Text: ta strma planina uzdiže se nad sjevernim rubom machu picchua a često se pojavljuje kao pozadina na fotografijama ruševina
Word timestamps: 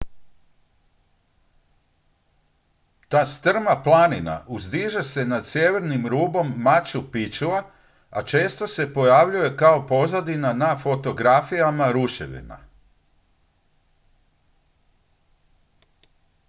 ta 3.09 3.25
strma 3.25 3.75
planina 3.83 4.43
uzdiže 4.47 5.03
se 5.03 5.25
nad 5.25 5.45
sjevernim 5.45 6.07
rubom 6.07 6.53
machu 6.57 7.11
picchua 7.11 7.63
a 8.09 8.23
često 8.23 8.67
se 8.67 8.93
pojavljuje 8.93 9.57
kao 9.57 9.87
pozadina 9.87 10.53
na 10.53 10.77
fotografijama 10.77 11.91
ruševina 11.91 12.59